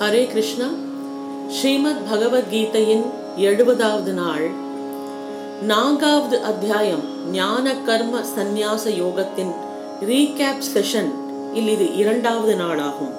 [0.00, 0.66] ஹரே கிருஷ்ணா.
[1.48, 3.04] ஸ்ரீமத் பகவத்கீதையின்
[3.38, 4.50] எழுபதாவது நாள்.
[5.62, 9.54] நான்காவது அத்தியாயம் ஞான கர்ம சந்நியாச யோகத்தின்
[10.00, 11.10] ரீகேப் செஷன்
[11.54, 13.12] இல் இது இரண்டாவது நாளாகும்.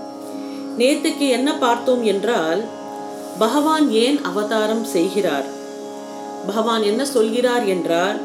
[0.77, 2.63] நேற்றுக்கு என்ன பார்த்தோம் என்றால்
[3.39, 5.45] பகவான் ஏன் அவதாரம் செய்கிறார்?
[6.45, 8.19] பகவான் என்ன சொல்கிறார் என்றால்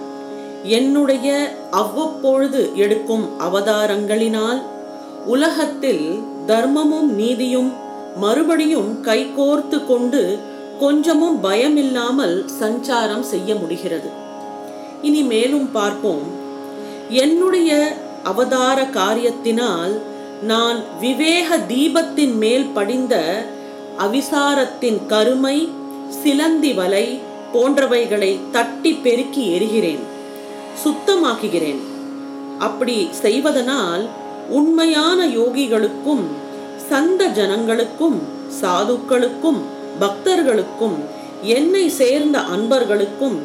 [0.62, 4.62] என்னுடைய அவ்வப்பொழுது எடுக்கும் அவதாரங்களினால்
[5.26, 7.83] உலகத்தில் தர்மமும் நீதியும்
[8.16, 10.38] மறுபடியும் கைகோர்த்து கொண்டு
[10.80, 14.08] கொஞ்சமும் பயமில்லாமல் சஞ்சாரம் செய்ய முடிகிறது.
[15.02, 16.22] இனி மேலும் பார்ப்போம்.
[17.08, 19.98] என்னுடைய அவதார காரியத்தினால்
[20.42, 23.44] நான் விவேக தீபத்தின் மேல் படிந்த
[23.98, 25.68] அவிசாரத்தின் கருமை
[26.08, 27.20] சிலந்தி வலை
[27.54, 30.02] போன்றவைகளை தட்டி பெருக்கி எரிகிறேன்.
[30.84, 31.80] சுத்தமாக்குகிறேன்.
[32.58, 34.08] அப்படி செய்வதனால்
[34.50, 36.24] உண்மையான யோகிகளுக்கும்
[36.88, 38.18] சந்த ஜனங்களுக்கும்
[38.60, 39.60] சாதுக்களுக்கும்
[40.00, 40.96] பக்தர்களுக்கும்
[41.56, 43.36] என்னை சேர்ந்த அன்பர்களுக்கும்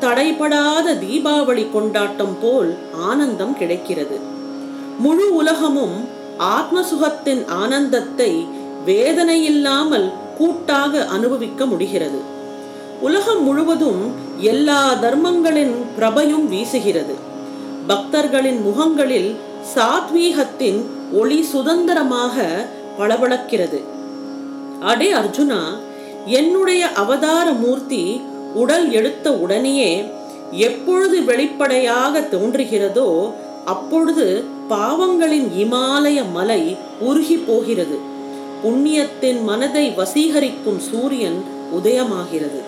[0.00, 2.70] தடைபடாத தீபாவளி கொண்டாட்டம் போல்
[3.08, 4.16] ஆனந்தம் கிடைக்கிறது.
[4.98, 5.96] முழு உலகமும்
[6.56, 8.30] ஆத்மசுகத்தின் ஆனந்தத்தை
[8.86, 12.20] வேதனையில்லாமல் கூட்டாக அனுபவிக்க முடிகிறது.
[13.00, 14.02] உலகம் முழுவதும்
[14.40, 17.14] எல்லா தர்மங்களின் பிரபையும் வீசுகிறது.
[17.86, 19.30] பக்தர்களின் முகங்களில்
[19.74, 20.80] சாத்வீகத்தின்
[21.12, 22.36] ஒளி சுதந்திரமாக
[22.98, 23.80] பளபளக்கிறது
[24.80, 25.60] அடே அர்ஜுனா
[26.26, 28.20] என்னுடைய அவதார மூர்த்தி
[28.54, 29.90] உடல் எடுத்த உடனேயே
[30.50, 33.08] எப்பொழுது வெளிப்படையாக தோன்றுகிறதோ
[33.64, 34.26] அப்பொழுது
[34.70, 37.96] பாவங்களின் இமாலய மலை உருகி போகிறது.
[38.64, 41.38] புண்ணியத்தின் மனதை வசீகரிக்கும் சூரியன்
[41.78, 42.60] உதயமாகிறது.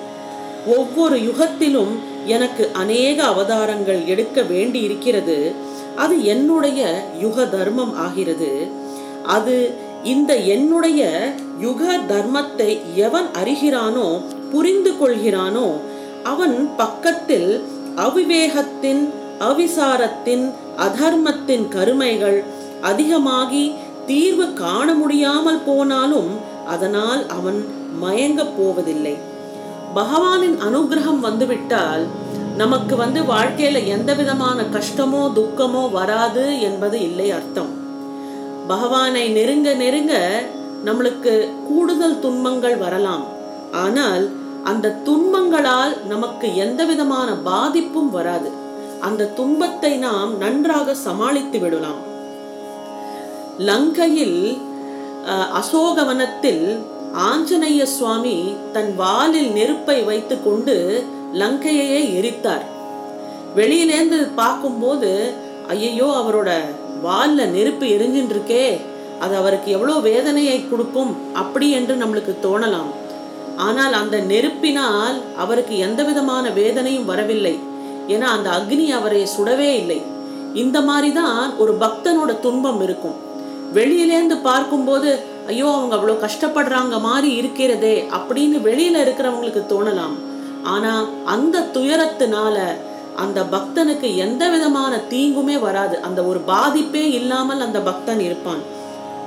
[0.77, 1.93] ஒவ்வொரு யுகத்திலும்
[2.27, 5.53] எனக்கு அநேக அவதாரங்கள் எடுக்க வேண்டி இருக்கிறது
[5.97, 6.81] அது என்னுடைய
[7.21, 8.51] யுக தர்மம் ஆகிறது.
[9.37, 9.57] அது
[10.05, 15.79] இந்த என்னுடைய யுக தர்மத்தை எவன் அறிகிறானோ புரிந்து கொள்கிறானோ
[16.23, 17.65] அவன் பக்கத்தில்
[17.97, 19.09] அவிவேகத்தின்
[19.41, 22.45] அவிசாரத்தின் அதர்மத்தின் கருமைகள்
[22.81, 23.73] அதிகமாகி
[24.07, 26.31] தீர்வு காண முடியாமல் போனாலும்
[26.67, 27.67] அதனால் அவன்
[28.01, 29.17] மயங்கப் போவதில்லை.
[29.95, 32.07] பகவானின் அனுகிரகம் வந்துவிட்டால்
[32.57, 37.78] நமக்கு வந்து வாழ்க்கையில எந்த விதமான கஷ்டமோ துக்கமோ வராது என்பது இல்லை அர்த்தம்.
[38.71, 40.15] பகவானை நெருங்க நெருங்க
[40.87, 41.33] நம்மளுக்கு
[41.69, 43.25] கூடுதல் துன்பங்கள் வரலாம்.
[43.85, 44.25] ஆனால்
[44.71, 48.51] அந்த துன்பங்களால் நமக்கு எந்த விதமான பாதிப்பும் வராது.
[49.07, 52.01] அந்த துன்பத்தை நாம் நன்றாக சமாளித்து விடலாம்.
[53.69, 54.41] லங்கையில்
[55.61, 56.65] அசோகவனத்தில்
[57.29, 58.37] ஆஞ்சநேய சுவாமி
[58.75, 60.77] தன் வாலில் நெருப்பை வைத்து கொண்டு
[61.41, 62.67] லங்கையையே எரித்தார்.
[63.59, 65.11] வெளியிலேந்து பார்க்கும்போது
[65.75, 66.51] ஐயையோ அவரோட
[67.05, 68.65] வால்ல நெருப்பு எரிஞ்சின்னு இருக்கே
[69.23, 72.91] அது அவருக்கு எவ்வளோ வேதனையை கொடுக்கும் அப்படி என்று நம்மளுக்கு தோணலாம்.
[73.67, 77.55] ஆனால் அந்த நெருப்பினால் அவருக்கு எந்த விதமான வேதனையும் வரவில்லை.
[78.15, 79.99] ஏன்னா அந்த அக்னி அவரை சுடவே இல்லை.
[80.63, 83.17] இந்த மாதிரி தான் ஒரு பக்தனோட துன்பம் இருக்கும்.
[83.79, 85.09] வெளியிலேருந்து பார்க்கும்போது
[85.53, 90.17] ஐயோ அவங்க அவ்வளோ கஷ்டப்படுறாங்க மாதிரி இருக்கிறதே அப்படின்னு வெளியில இருக்கிறவங்களுக்கு தோணலாம்.
[90.75, 90.93] ஆனா
[91.35, 92.57] அந்த துயரத்தினால
[93.25, 95.97] அந்த பக்தனுக்கு எந்த விதமான தீங்குமே வராது.
[96.09, 98.63] அந்த ஒரு பாதிப்பே இல்லாமல் அந்த பக்தன் இருப்பான்.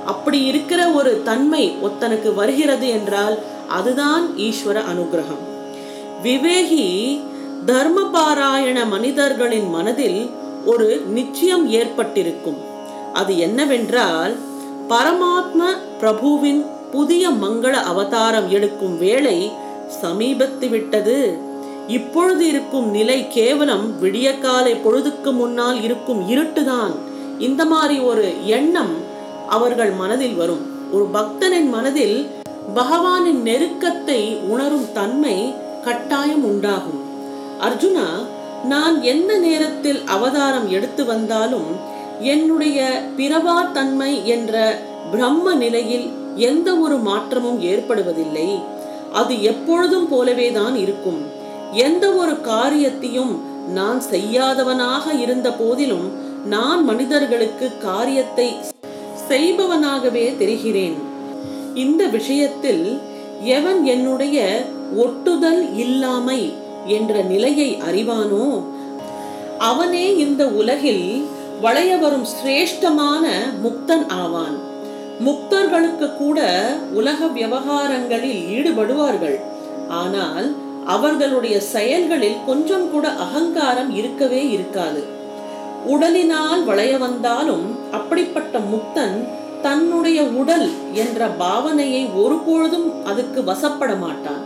[0.06, 3.36] அப்படி இருக்கிற ஒரு தன்மை ஒத்தனுக்கு வருகிறது என்றால்
[3.68, 5.42] அதுதான் ஈஸ்வர அனுகிரகம்.
[6.22, 6.86] விவேகி
[7.66, 10.20] தர்மபாராயண மனிதர்களின் மனதில்
[10.66, 12.60] ஒரு நிச்சயம் ஏற்பட்டிருக்கும்.
[13.12, 14.34] அது என்னவென்றால்
[14.88, 15.60] பரமாத்ம
[16.00, 19.38] பிரபுவின் புதிய மங்கள அவதாரம் எடுக்கும் வேளை
[20.02, 21.18] சமீபத்து விட்டது.
[21.88, 26.92] இப்பொழுது இருக்கும் நிலை கேவலம் விடியக்காலை பொழுதுக்கு முன்னால் இருக்கும் இருட்டுதான்.
[27.38, 28.94] இந்த மாதிரி ஒரு எண்ணம்
[29.48, 30.90] அவர்கள் மனதில் வரும்.
[30.92, 32.28] ஒரு பக்தனின் மனதில்
[32.74, 35.54] பகவானின் நெருக்கத்தை உணரும் தன்மை
[35.84, 37.00] கட்டாயம் உண்டாகும்.
[37.60, 38.06] அர்ஜுனா
[38.64, 41.68] நான் எந்த நேரத்தில் அவதாரம் எடுத்து வந்தாலும்
[42.20, 44.78] என்னுடைய பிறவா தன்மை என்ற
[45.10, 48.62] பிரம்ம நிலையில் எந்த ஒரு மாற்றமும் ஏற்படுவதில்லை.
[49.12, 51.31] அது எப்பொழுதும் போலவே தான் இருக்கும்.
[51.84, 53.32] எந்த ஒரு காரியத்தையும்
[53.74, 56.06] நான் செய்யாதவனாக இருந்த போதிலும்
[56.54, 58.48] நான் மனிதர்களுக்கு காரியத்தை
[59.28, 60.96] செய்பவனாகவே தெரிகிறேன்.
[61.74, 62.84] இந்த விஷயத்தில்
[63.58, 64.38] எவன் என்னுடைய
[65.04, 66.40] ஒட்டுதல் இல்லாமை
[66.96, 68.46] என்ற நிலையை அறிவானோ
[69.68, 71.06] அவனே இந்த உலகில்
[71.60, 73.24] வளைய வரும் சிரேஷ்டமான
[73.64, 74.56] முக்தன் ஆவான்.
[75.26, 76.40] முக்தர்களுக்கு கூட
[76.92, 79.38] உலக விவகாரங்களில் ஈடுபடுவார்கள்.
[80.02, 80.46] ஆனால்
[80.86, 85.02] அவர்களுடைய செயல்களில் கொஞ்சம் கூட அகங்காரம் இருக்கவே இருக்காது.
[85.88, 89.28] உடலினால் வளைய வந்தாலும் அப்படிப்பட்ட முக்தன்
[89.62, 94.42] தன்னுடைய உடல் என்ற பாவனையை ஒருபொழுதும் அதுக்கு வசப்பட மாட்டான்.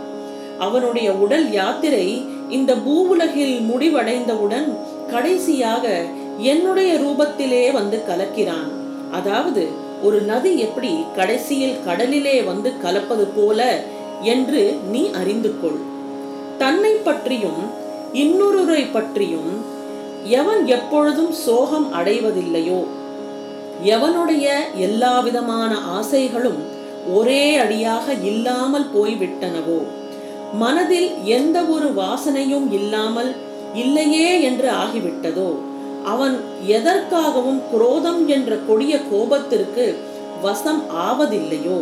[0.59, 4.77] அவனுடைய உடல் யாத்திரை இந்த பூவுலகில் முடிவடைந்தவுடன்
[5.09, 6.05] கடைசியாக
[6.37, 8.69] என்னுடைய ரூபத்திலே வந்து கலக்கிறான்.
[9.11, 9.67] அதாவது
[10.03, 13.79] ஒரு நதி எப்படி கடைசியில் கடலிலே வந்து கலப்பது போல
[14.21, 15.95] என்று நீ அறிந்து கொள்
[16.57, 17.63] தன்னை பற்றியும்
[18.13, 19.51] இன்னொருவரை பற்றியும்
[20.33, 22.79] எவன் எப்பொழுதும் சோகம் அடைவதில்லையோ
[23.93, 24.45] எவனுடைய
[24.79, 26.61] எல்லா விதமான ஆசைகளும்
[27.13, 29.79] ஒரே அடியாக இல்லாமல் போய்விட்டனவோ
[30.53, 33.31] மனதில் எந்த ஒரு வாசனையும் இல்லாமல்
[33.75, 35.49] இல்லையே என்று ஆகிவிட்டதோ
[36.05, 36.35] அவன்
[36.69, 39.85] எதற்காகவும் குரோதம் என்ற கொடிய கோபத்திற்கு
[40.41, 41.79] வசம் ஆவதில்லையோ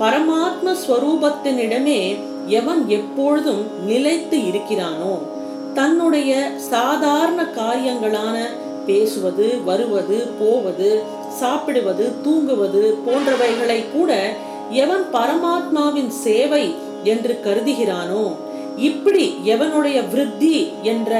[0.00, 2.00] பரமாத்ம ஸ்வரூபத்தினிடமே
[2.50, 5.14] எவன் எப்பொழுதும் நிலைத்து இருக்கிறானோ
[5.74, 6.32] தன்னுடைய
[6.70, 8.36] சாதாரண காரியங்களான
[8.86, 10.88] பேசுவது வருவது போவது
[11.40, 14.10] சாப்பிடுவது தூங்குவது போன்றவைகளை கூட
[14.74, 16.64] எவன் பரமாத்மாவின் சேவை
[17.04, 18.24] என்று கருதுகிறானோ
[18.82, 21.12] இப்படி எவனுடைய விருத்தி என்ற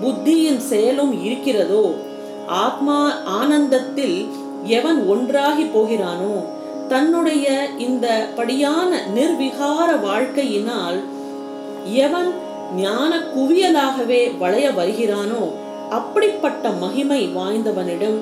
[0.00, 1.84] புத்தியின் செயலும் இருக்கிறதோ
[2.58, 2.98] ஆத்மா
[3.38, 4.18] ஆனந்தத்தில்
[4.76, 6.34] எவன் ஒன்றாகி போகிறானோ
[6.88, 7.46] தன்னுடைய
[7.78, 8.06] இந்த
[8.36, 10.98] படியான நிர்விகார வாழ்க்கையினால்
[12.04, 12.30] எவன்
[12.76, 15.42] ஞான குவியலாகவே வளைய வருகிறானோ
[15.90, 18.18] அப்படிப்பட்ட மகிமை வாய்ந்தவனிடம்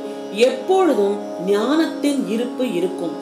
[0.48, 1.16] எப்பொழுதும்
[1.46, 3.14] ஞானத்தின் இருப்பு இருக்கும்.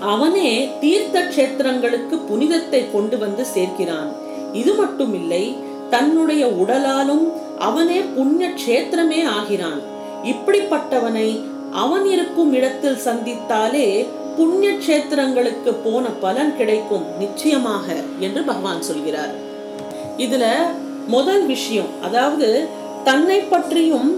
[0.00, 0.50] அவனே
[0.80, 4.10] தீர்த்த கஷேத்திரங்களுக்கு புனிதத்தை கொண்டு வந்து சேர்க்கிறான்.
[4.52, 5.44] இது மட்டுமில்லை
[5.90, 7.24] தன்னுடைய உடலாலும்
[7.58, 9.80] அவனே புண்ணிய கஷேத்திரமே ஆகிறான்.
[10.24, 11.28] இப்படிப்பட்டவனை
[11.72, 13.88] அவன் இருக்கும் இடத்தில் சந்தித்தாலே
[14.36, 17.86] புண்ணிய கஷேத்திரங்களுக்கு போன பலன் கிடைக்கும் நிச்சயமாக
[18.26, 19.34] என்று பகவான் சொல்கிறார்.
[20.24, 20.46] இதுல
[21.06, 22.48] முதல் விஷயம் அதாவது
[23.04, 24.10] தன்னை பற்றியும்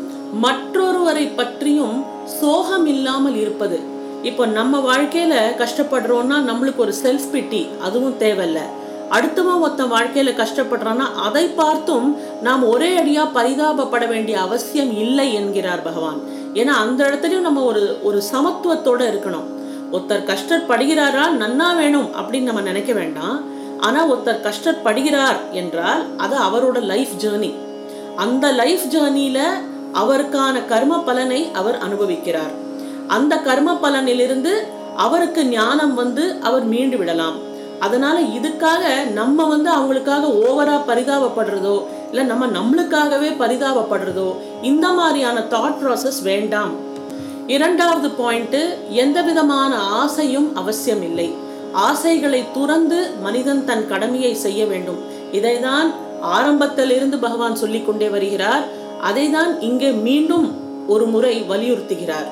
[0.45, 1.99] மற்றொருவரை பற்றியும்
[2.41, 3.79] சோகம் இல்லாமல் இருப்பது.
[4.23, 8.61] இப்போ நம்ம வாழ்க்கையில கஷ்டப்படுறோம்னா நம்மளுக்கு ஒரு செல்ஃப் பிட்டி அதுவும் தேவையில்ல.
[9.17, 12.07] அடுத்தவன் ஒருத்தன் வாழ்க்கையில கஷ்டப்படுறான்னா அதை பார்த்தும்
[12.43, 16.19] நாம் ஒரே அடியா பரிதாபப்பட வேண்டிய அவசியம் இல்லை என்கிறார் பகவான்.
[16.55, 19.47] ஏன்னா அந்த இடத்துலயும் நம்ம ஒரு ஒரு சமத்துவத்தோட இருக்கணும்.
[19.95, 23.37] ஒருத்தர் கஷ்டப்படுகிறாரா நன்னா வேணும் அப்படின்னு நம்ம நினைக்க வேண்டாம்.
[23.87, 27.53] ஆனால் ஒருத்தர் கஷ்டப்படுகிறார் என்றால் அது அவரோட லைஃப் ஜேர்னி
[28.25, 29.41] அந்த லைஃப் ஜேர்னியில
[30.03, 32.55] அவருக்கான கர்ம பலனை அவர் அனுபவிக்கிறார்.
[33.07, 34.53] அந்த கர்ம பலனிலிருந்து
[35.05, 37.37] அவருக்கு ஞானம் வந்து அவர் மீண்டு விடலாம்.
[37.81, 41.77] அதனால இதுக்காக நம்ம வந்து அவங்களுக்காக ஓவரா பரிதாபப்படுறதோ
[42.11, 44.29] இல்லை நம்ம நம்மளுக்காகவே பரிதாபப்படுறதோ
[44.63, 46.73] இந்த மாதிரியான தாட் ப்ராசஸ் வேண்டாம்.
[47.47, 48.57] இரண்டாவது பாயிண்ட்
[48.91, 51.35] எந்த விதமான ஆசையும் அவசியம் இல்லை
[51.73, 54.99] ஆசைகளை துறந்து மனிதன் தன் கடமையை செய்ய வேண்டும்.
[55.33, 55.89] இதைதான்
[56.21, 58.65] ஆரம்பத்திலிருந்து பகவான் சொல்லிக் கொண்டே வருகிறார்.
[59.03, 60.47] அதைதான் இங்கே மீண்டும்
[60.87, 62.29] ஒரு முறை வலியுறுத்துகிறார்.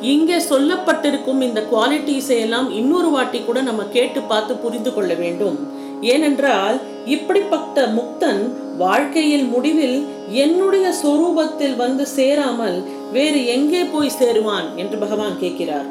[0.00, 5.56] இங்கே சொல்லப்பட்டிருக்கும் இந்த குவாலிட்டிஸை எல்லாம் இன்னொரு வாட்டி கூட நம்ம கேட்டு பார்த்து புரிந்து கொள்ள வேண்டும்.
[6.00, 15.38] ஏனென்றால் இப்படிப்பட்ட முக்தன் வாழ்க்கையில் முடிவில் என்னுடைய சொரூபத்தில் வந்து சேராமல் வேறு எங்கே போய் சேருவான் என்று பகவான்
[15.38, 15.86] கேட்கிறார்.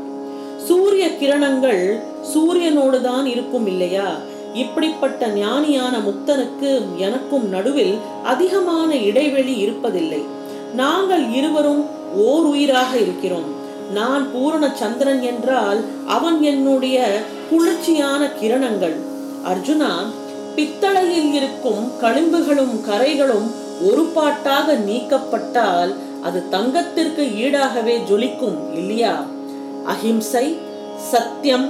[0.67, 2.01] சூரிய கிரணங்கள்
[2.33, 4.17] சூரியனோடு தான் இருக்கும் இல்லையா?
[4.53, 10.21] இப்படிப்பட்ட ஞானியான முக்தனுக்கு எனக்கும் நடுவில் அதிகமான இடைவெளி இருப்பதில்லை.
[10.73, 11.85] நாங்கள் இருவரும்
[12.15, 13.49] ஓர் உயிராக இருக்கிறோம்.
[13.93, 18.95] நான் பூரண சந்திரன் என்றால் அவன் என்னுடைய குளிர்ச்சியான கிரணங்கள்.
[19.49, 19.91] அர்ஜுனா
[20.55, 23.47] பித்தளையில் இருக்கும் களிம்புகளும் கரைகளும்
[23.81, 25.91] ஒரு பாட்டாக நீக்கப்பட்டால்
[26.23, 29.15] அது தங்கத்திற்கு ஈடாகவே ஜொலிக்கும் இல்லையா?
[29.85, 30.57] அஹிம்சை
[31.11, 31.67] சத்தியம்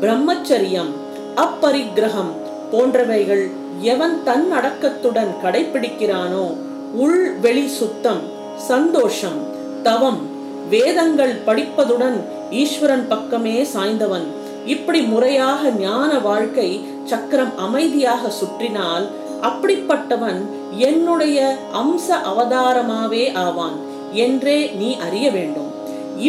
[0.00, 0.90] பிரம்மச்சரியம்
[1.36, 2.32] அப்பரிக்கிரகம்
[2.72, 3.44] போன்றவைகள்
[3.80, 6.46] எவன் தன் அடக்கத்துடன் கடைபிடிக்கிறானோ
[6.94, 8.22] உள் வெளி சுத்தம்
[8.56, 9.38] சந்தோஷம்
[9.82, 10.20] தவம்
[10.68, 12.18] வேதங்கள் படிப்பதுடன்
[12.50, 14.26] ஈஸ்வரன் பக்கமே சாய்ந்தவன்.
[14.66, 16.68] இப்படி முறையாக ஞான வாழ்க்கை
[17.10, 19.06] சக்கரம் அமைதியாக சுற்றினால்
[19.48, 20.40] அப்படிப்பட்டவன்
[20.88, 21.38] என்னுடைய
[21.80, 23.76] அம்ச அவதாரமாவே ஆவான்
[24.24, 25.70] என்றே நீ அறிய வேண்டும்.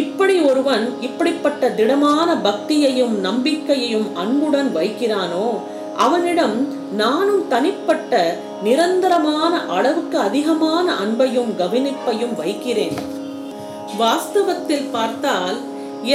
[0.00, 5.46] இப்படி ஒருவன் இப்படிப்பட்ட திடமான பக்தியையும் நம்பிக்கையையும் அன்புடன் வைக்கிறானோ
[6.04, 6.56] அவனிடம்
[6.96, 8.20] நானும் தனிப்பட்ட
[8.66, 12.98] நிரந்தரமான அளவுக்கு அதிகமான அன்பையும் கவனிப்பையும் வைக்கிறேன்.
[14.00, 15.58] வாஸ்தவத்தில் பார்த்தால்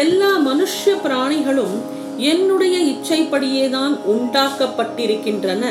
[0.04, 1.76] எல்லா மனுஷ பிராணிகளும்
[2.18, 5.64] என்னுடைய இச்சைப்படியேதான் உண்டாக்கப்பட்டிருக்கின்றன.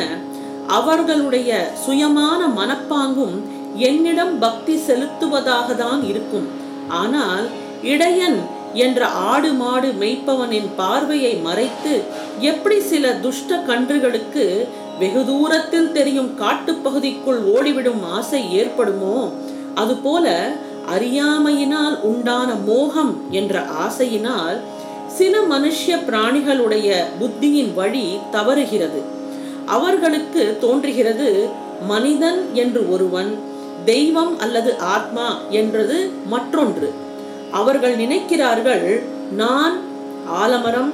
[0.67, 3.37] அவர்களுடைய சுயமான மனப்பாங்கும்
[3.77, 6.49] என்னிடம் பக்தி செலுத்துவதாக தான் இருக்கும்.
[6.89, 7.49] ஆனால்
[7.83, 8.39] இடையன்
[8.75, 12.05] என்ற ஆடு மாடு மெய்ப்பவனின் பார்வையை மறைத்து
[12.41, 14.67] எப்படி சில துஷ்ட கன்றுகளுக்கு
[14.99, 19.31] வெகு தூரத்தில் தெரியும் காட்டுப்பகுதிக்குள் ஓடிவிடும் ஆசை ஏற்படுமோ?
[19.75, 20.57] அதுபோல
[20.95, 24.61] அறியாமையினால் உண்டான மோகம் என்ற ஆசையினால்
[25.17, 26.89] சில மனுஷ்ய பிராணிகளுடைய
[27.21, 29.01] புத்தியின் வழி தவறுகிறது.
[29.67, 31.29] அவர்களுக்கு தோன்றுகிறது
[31.89, 33.31] மனிதன் என்று ஒருவன்
[33.85, 36.89] தெய்வம் அல்லது ஆத்மா என்றது மற்றொன்று.
[37.53, 38.87] அவர்கள் நினைக்கிறார்கள்
[39.37, 39.75] நான்
[40.43, 40.93] ஆலமரம்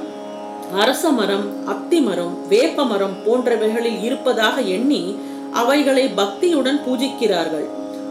[0.81, 5.03] அரசமரம் அத்திமரம் வேப்பமரம் போன்றவைகளில் இருப்பதாக எண்ணி
[5.51, 7.67] அவைகளை பக்தியுடன் பூஜிக்கிறார்கள்.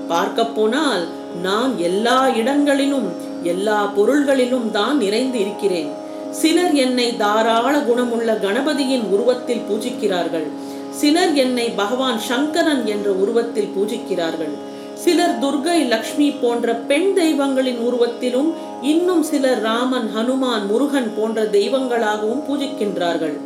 [0.09, 1.05] பார்க்க போனால்
[1.43, 3.11] நாம் எல்லா இடங்களிலும்
[3.43, 5.91] எல்லா பொருள்களிலும் தான் நிறைந்து இருக்கிறேன்.
[6.31, 10.47] சிலர் என்னை தாராள குணமுள்ள கணபதியின் உருவத்தில் பூஜிக்கிறார்கள்.
[10.91, 14.69] சிலர் என்னை பகவான் சங்கரன் என்ற உருவத்தில் பூஜிக்கிறார்கள்.
[14.95, 18.51] சிலர் துர்கை லக்ஷ்மி போன்ற பெண் தெய்வங்களின் உருவத்திலும்
[18.83, 23.37] இன்னும் சிலர் ராமன் ஹனுமான் முருகன் போன்ற தெய்வங்களாகவும் பூஜிக்கின்றார்கள்.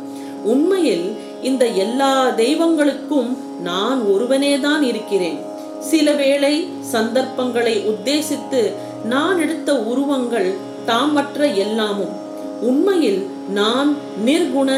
[0.43, 5.39] உண்மையில் இந்த எல்லா தெய்வங்களுக்கும் நான் ஒருவனேதான் இருக்கிறேன்.
[5.79, 8.61] சில வேளை சந்தர்ப்பங்களை உத்தேசித்து
[9.09, 12.13] நான் எடுத்த உருவங்கள் தாமற்ற எல்லாமும்.
[12.61, 14.69] உண்மையில் நான் நிர்குண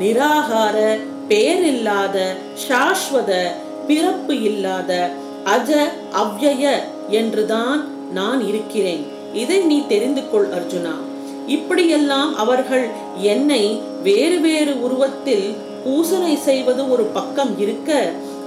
[0.00, 0.76] நிராகார
[1.28, 2.16] பெயரில்லாத
[2.64, 3.32] சாஸ்வத
[3.86, 5.10] பிறப்பு இல்லாத
[5.44, 5.70] அஜ
[6.12, 6.64] அவ்யய
[7.10, 7.80] என்றுதான்
[8.12, 9.02] நான் இருக்கிறேன்.
[9.34, 10.94] இதை நீ தெரிந்து கொள் அர்ஜுனா.
[11.46, 12.86] இப்படியெல்லாம் அவர்கள்
[13.20, 17.90] என்னை வேறு வேறு உருவத்தில் பூசனை செய்வது ஒரு பக்கம் இருக்க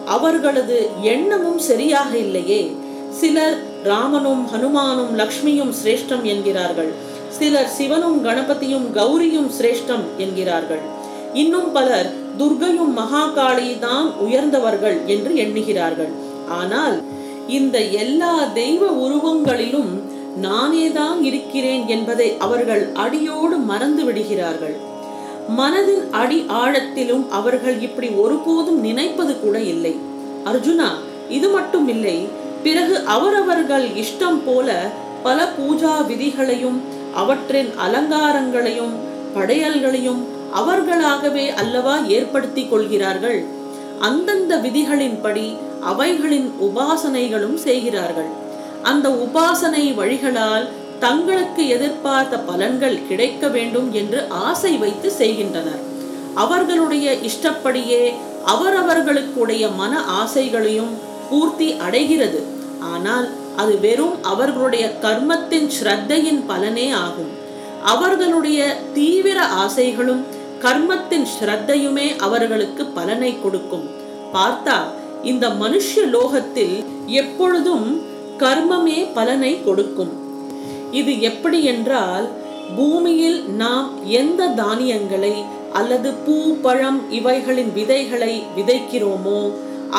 [0.05, 2.62] அவர்களது எண்ணமும் சரியாக இல்லையே.
[3.10, 6.91] சிலர் ராமனும் ஹனுமானும் லக்ஷ்மியும் சிரேஷ்டம் என்கிறார்கள்.
[7.38, 10.81] சிலர் சிவனும் கணபதியும் கௌரியும் சிரேஷ்டம் என்கிறார்கள்.
[11.33, 12.09] இன்னும் பலர்
[12.39, 16.12] துர்கையும் மகாகாளி தான் உயர்ந்தவர்கள் என்று எண்ணுகிறார்கள்.
[16.48, 17.03] ஆனால்
[17.48, 19.91] இந்த எல்லா தெய்வ உருவங்களிலும்
[20.41, 24.75] நானேதான் இருக்கிறேன் என்பதை அவர்கள் அடியோடு மறந்து விடுகிறார்கள்.
[25.57, 29.95] மனதின் அடி ஆழத்திலும் அவர்கள் இப்படி ஒருபோதும் நினைப்பது கூட இல்லை.
[30.45, 30.89] அர்ஜுனா
[31.29, 32.27] இது மட்டும் இல்லை
[32.63, 34.89] பிறகு அவரவர்கள் இஷ்டம் போல
[35.24, 36.80] பல பூஜா விதிகளையும்
[37.16, 38.94] அவற்றின் அலங்காரங்களையும்
[39.34, 43.39] படையல்களையும் அவர்களாகவே அல்லவா ஏற்படுத்தி கொள்கிறார்கள்.
[44.00, 45.48] அந்தந்த விதிகளின்படி
[45.82, 48.30] அவைகளின் உபாசனைகளும் செய்கிறார்கள்.
[48.82, 50.68] அந்த உபாசனை வழிகளால்
[51.00, 55.84] தங்களுக்கு எதிர்பார்த்த பலன்கள் கிடைக்க வேண்டும் என்று ஆசை வைத்து செய்கின்றனர்.
[56.36, 58.13] அவர்களுடைய இஷ்டப்படியே
[58.46, 60.94] அவரவர்களுக்குடைய மன ஆசைகளையும்
[61.29, 62.41] பூர்த்தி அடைகிறது.
[62.93, 63.27] ஆனால்
[63.62, 67.31] அது வெறும் அவர்களுடைய கர்மத்தின் ஸ்ரத்தையின் பலனே ஆகும்.
[67.93, 68.59] அவர்களுடைய
[68.98, 70.24] தீவிர ஆசைகளும்
[70.65, 73.86] கர்மத்தின் ஸ்ரத்தையுமே அவர்களுக்கு பலனை கொடுக்கும்.
[74.33, 74.77] பார்த்தா
[75.31, 76.75] இந்த மனுஷ லோகத்தில்
[77.21, 77.88] எப்பொழுதும்
[78.43, 80.12] கர்மமே பலனை கொடுக்கும்.
[81.00, 82.27] இது எப்படி என்றால்
[82.77, 83.88] பூமியில் நாம்
[84.21, 85.33] எந்த தானியங்களை
[85.79, 89.41] அல்லது பூ பழம் இவைகளின் விதைகளை விதைக்கிறோமோ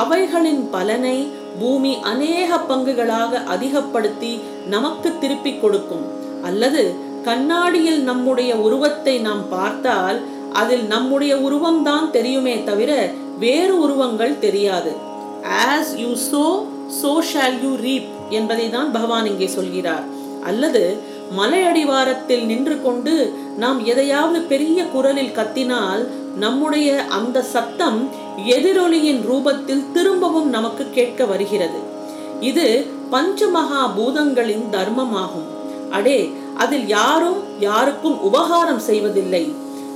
[0.01, 1.19] அவைகளின் பலனை
[1.61, 4.33] பூமி அநேக பங்குகளாக அதிகப்படுத்தி
[4.75, 6.05] நமக்கு திருப்பிக் கொடுக்கும்.
[6.49, 6.83] அல்லது
[7.25, 10.19] கண்ணாடியில் நம்முடைய உருவத்தை நாம் பார்த்தால்
[10.61, 12.93] அதில் நம்முடைய உருவம் தான் தெரியுமே தவிர
[13.45, 14.93] வேறு உருவங்கள் தெரியாது.
[15.67, 16.45] As you sow
[17.01, 20.07] so shall you reap என்பதை தான் பகவான் இங்கே சொல்கிறார்.
[20.51, 20.83] அல்லது
[21.39, 23.15] மலை அடிவாரத்தில் நின்று கொண்டு
[23.63, 26.03] நாம் எதையாவது பெரிய குரலில் கத்தினால்
[26.45, 28.01] நம்முடைய அந்த சத்தம்
[28.47, 31.81] எதிரொலியின் ரூபத்தில் திரும்பவும் நமக்கு கேட்க வருகிறது.
[32.41, 32.67] இது
[33.13, 35.49] பஞ்சமகா பூதங்களின் தர்மமாகும்.
[35.91, 39.55] அடே அதில் யாரும் யாருக்கும் உபகாரம் செய்வதில்லை.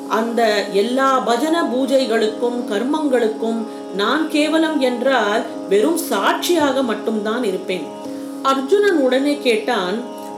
[0.08, 3.60] அந்த எல்லா பஜன பூஜைகளுக்கும் கர்மங்களுக்கும்
[3.96, 7.84] நான் கேவலம் என்றால் வெறும் சாட்சியாக மட்டும்தான் இருப்பேன்.
[8.42, 9.96] அர்ஜுனன் உடனே கேட்டான்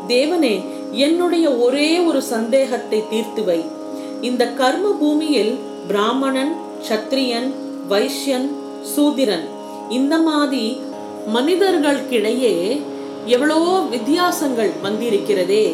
[0.09, 3.61] தேவனே என்னுடைய ஒரே ஒரு சந்தேகத்தை தீர்த்துவை
[4.21, 5.59] இந்த கர்ம பூமியில்
[5.89, 6.53] பிராமணன்
[6.89, 7.49] சத்திரியன்
[7.91, 8.49] வைஷ்யன்
[8.95, 9.47] சூதிரன்.
[9.89, 10.81] இந்த மாதிரி
[11.35, 12.55] மனிதர்களுக்கிடையே
[13.27, 15.67] எவ்வளவோ வித்தியாசங்கள் வந்திருக்கிறதே.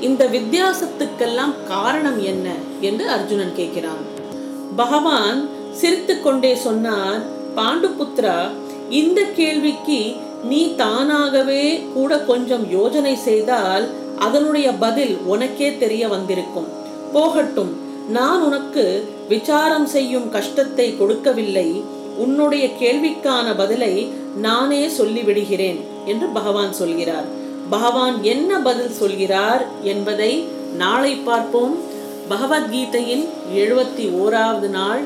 [0.00, 2.48] இந்த வித்தியாசத்துக்கெல்லாம் காரணம் என்ன
[2.80, 4.02] என்று அர்ஜுனன் கேட்கிறான்.
[4.76, 7.22] பகவான் சிரித்து கொண்டே சொன்னான்
[7.56, 8.36] பாண்டுபுத்ரா
[9.00, 10.00] இந்த கேள்விக்கு
[10.50, 11.64] நீ தானாகவே
[11.94, 13.84] கூட கொஞ்சம் யோஜனை செய்தால்
[14.18, 16.68] அதனுடைய பதில் உனக்கே தெரிய வந்திருக்கும்.
[17.12, 17.72] போகட்டும்
[18.08, 21.82] நான் உனக்கு விசாரம் செய்யும் கஷ்டத்தை கொடுக்கவில்லை.
[22.16, 27.24] உன்னுடைய கேள்விக்கான பதிலை நானே சொல்லிவிடுகிறேன் என்று பகவான் சொல்கிறார்.
[27.70, 30.44] பகவான் என்ன பதில் சொல்கிறார் என்பதை
[30.76, 31.78] நாளை பார்ப்போம்.
[32.30, 35.00] பகவத்கீதையின் எழுபத்தி ஓராவது நாள்.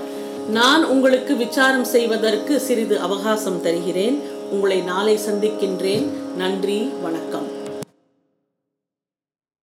[0.50, 4.22] நான் உங்களுக்கு விசாரம் செய்வதற்கு சிறிது அவகாசம் தருகிறேன்.
[4.50, 6.36] உங்களை நாளை சந்திக்கின்றேன்.
[6.36, 7.55] நன்றி வணக்கம்.